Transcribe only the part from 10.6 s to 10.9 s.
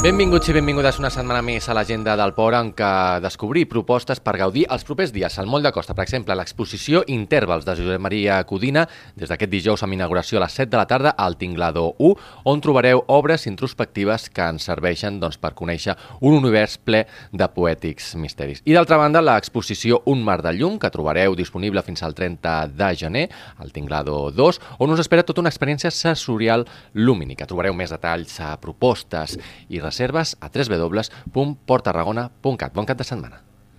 de la